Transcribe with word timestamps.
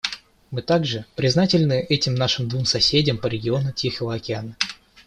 Мы 0.49 0.63
также 0.63 1.05
признательны 1.15 1.79
этим 1.79 2.15
нашим 2.15 2.49
двум 2.49 2.65
соседям 2.65 3.19
по 3.19 3.27
региону 3.27 3.71
Тихого 3.71 4.15
океана. 4.15 4.57